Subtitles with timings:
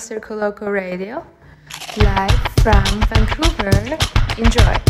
[0.00, 1.22] Circoloco Radio,
[1.98, 2.32] live
[2.62, 3.98] from Vancouver.
[4.38, 4.89] Enjoy!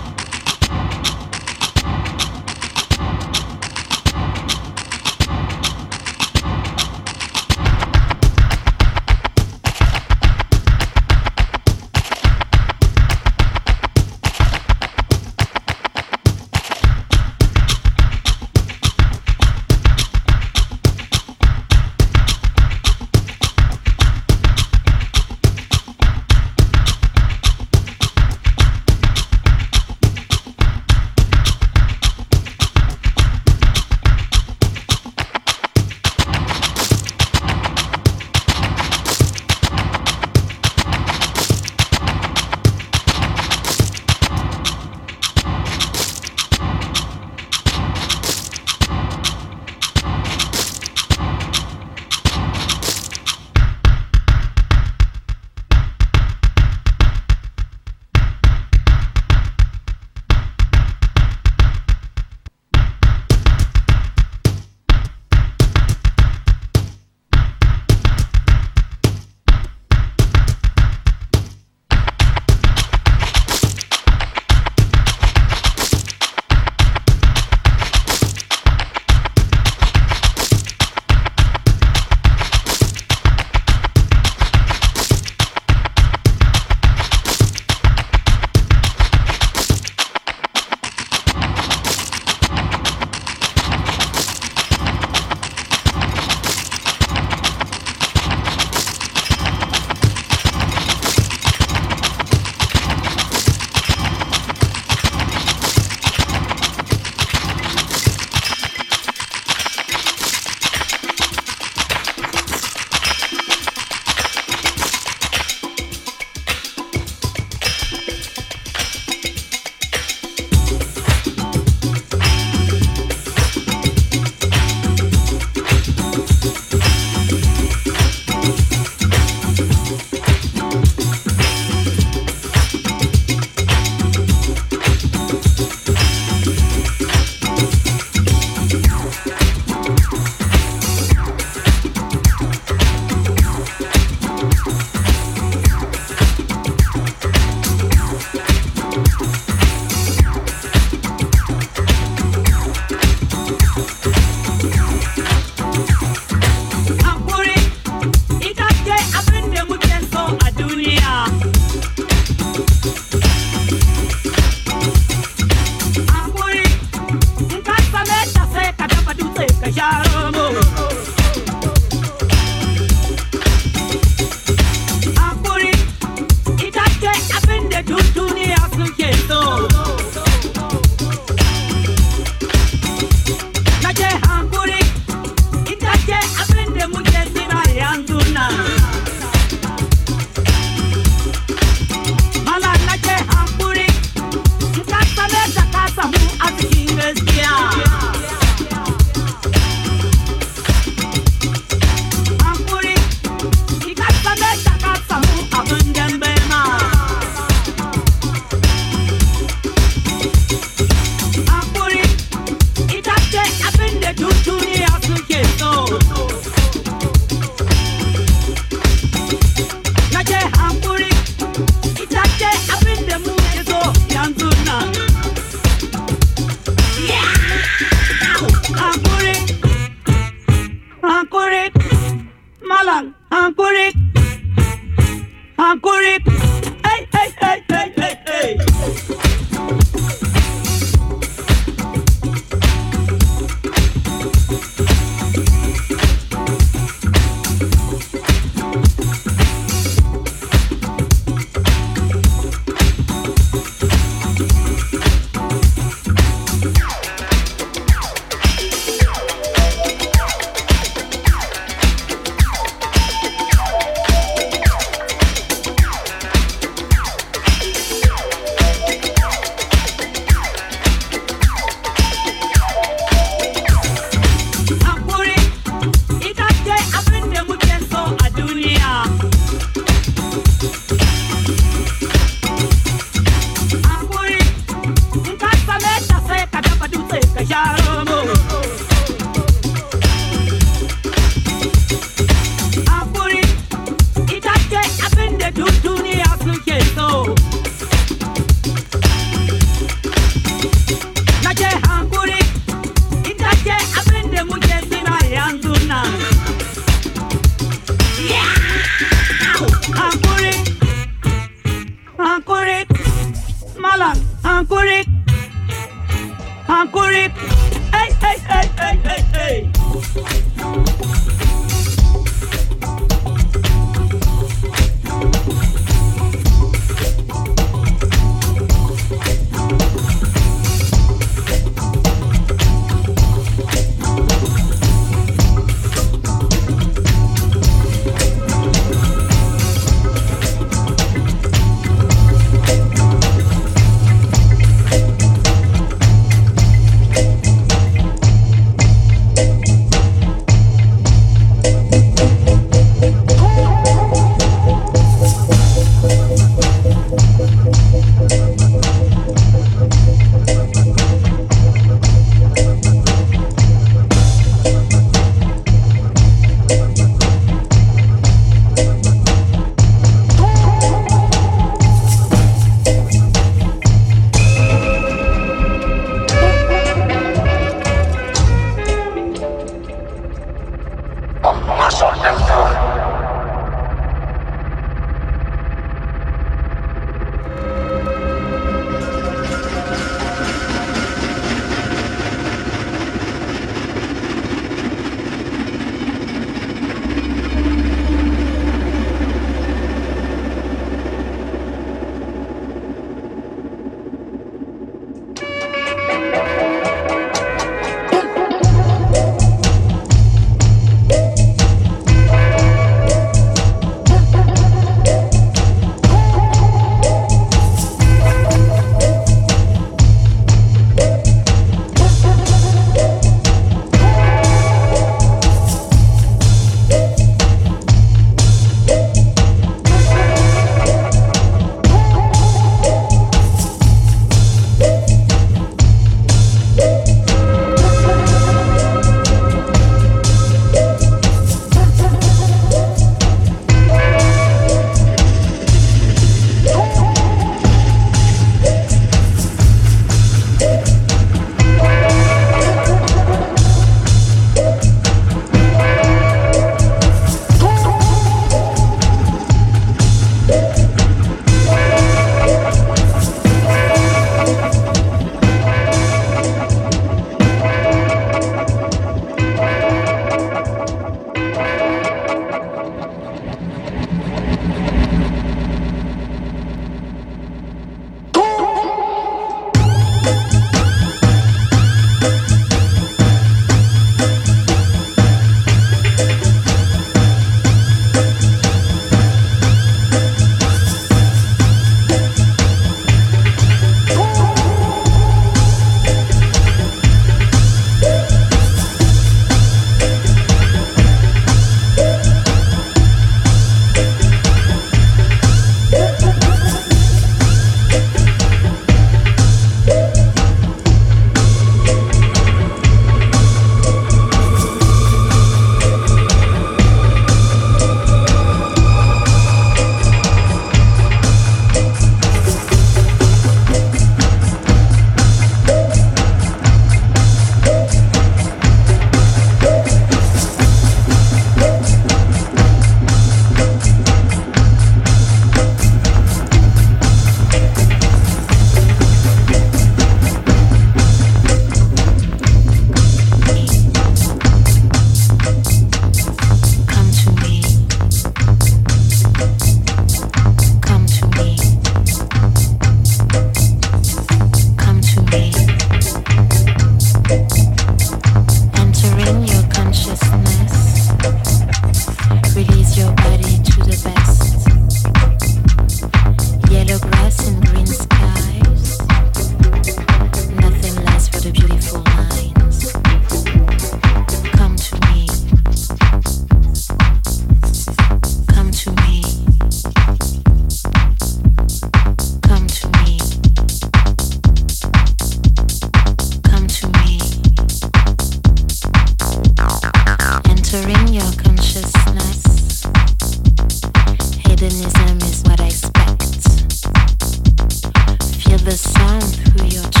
[599.57, 600.00] to your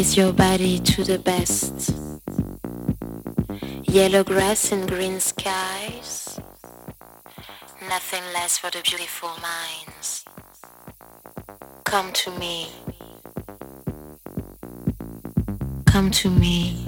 [0.00, 1.92] Release your body to the best.
[3.82, 6.40] Yellow grass and green skies.
[7.86, 10.24] Nothing less for the beautiful minds.
[11.84, 12.70] Come to me.
[15.84, 16.82] Come to me.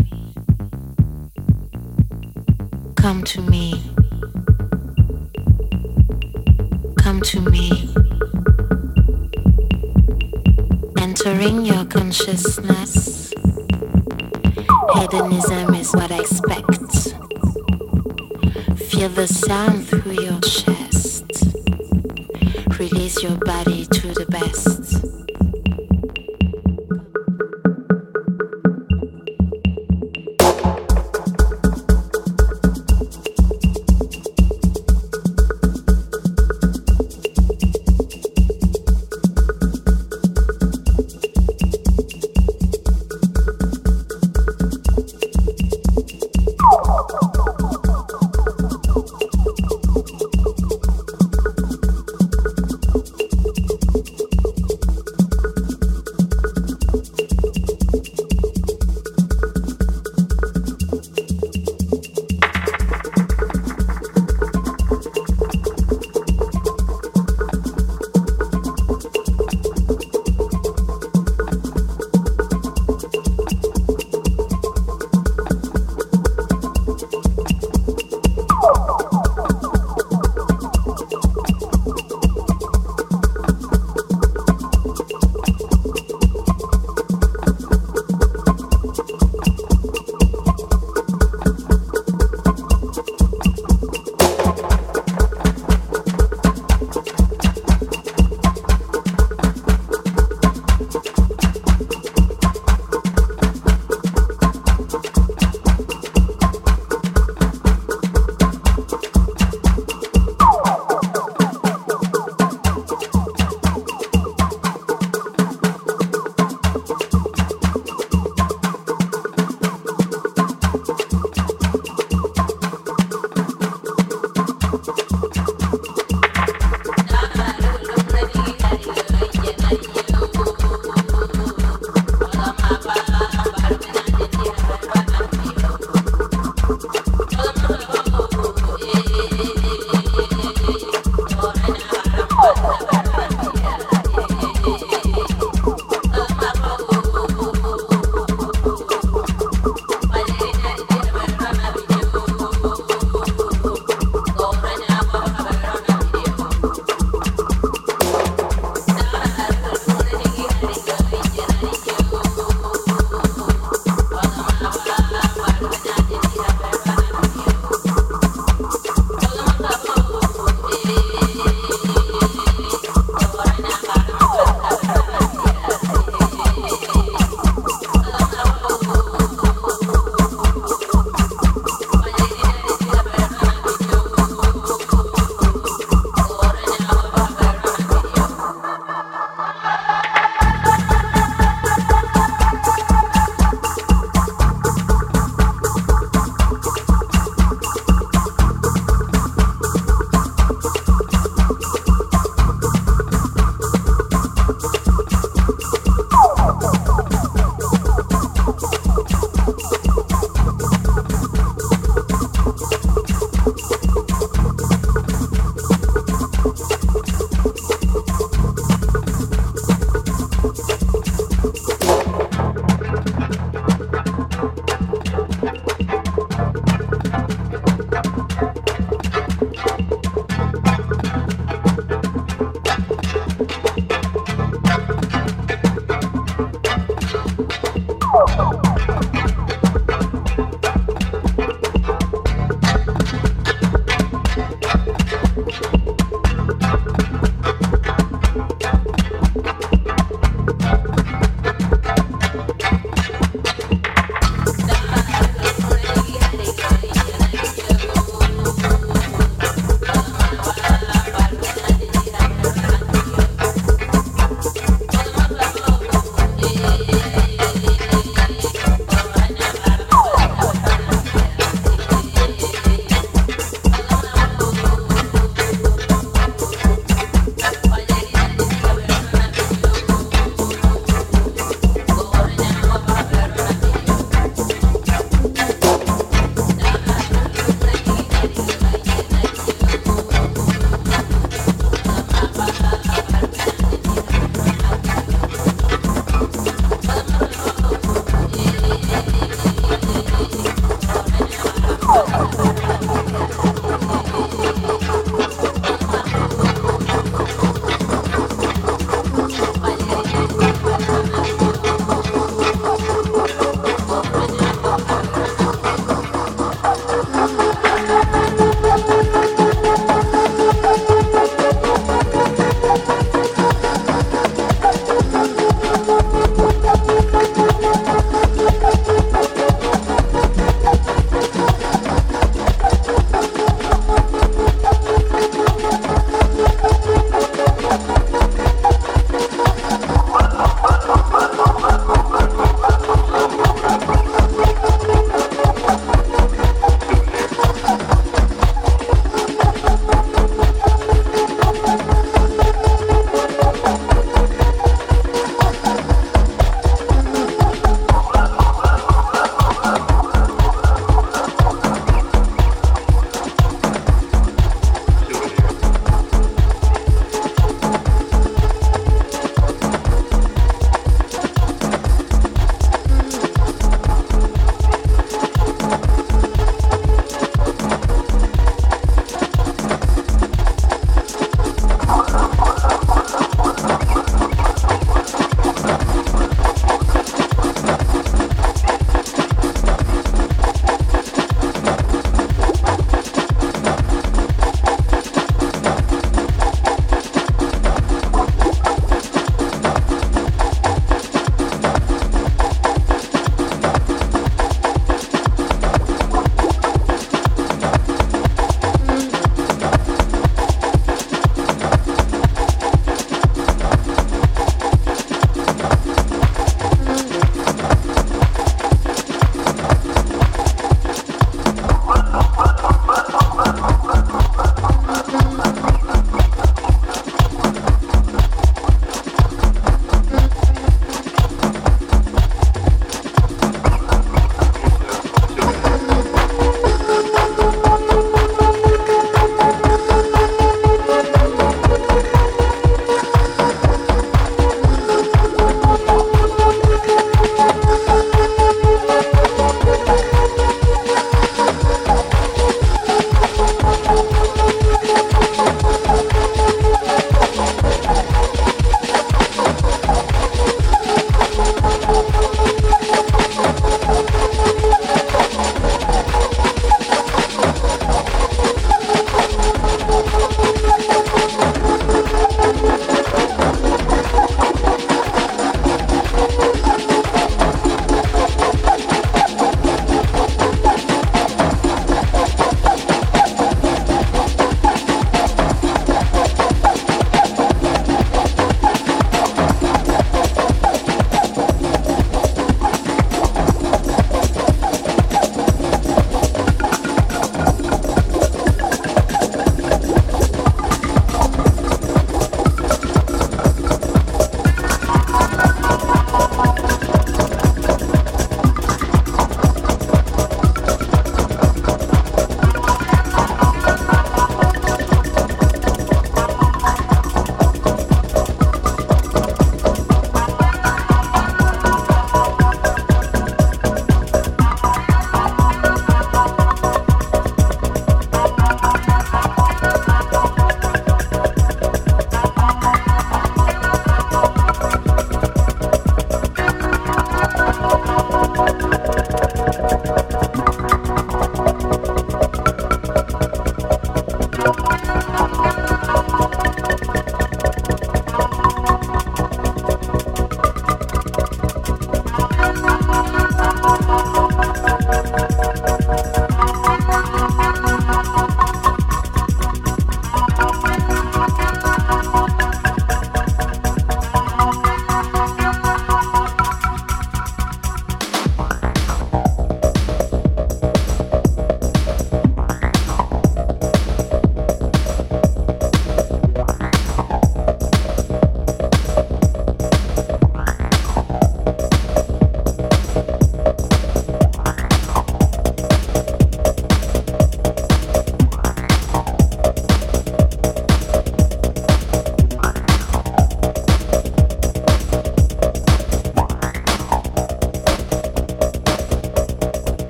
[2.97, 3.75] Come to me.
[6.97, 7.93] Come to me.
[11.25, 13.02] entering your consciousness.
[15.03, 16.77] Hedonism is what I expect.
[18.79, 21.25] Feel the sound through your chest.
[22.79, 24.82] Release your body to the best.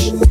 [0.00, 0.29] Thank you.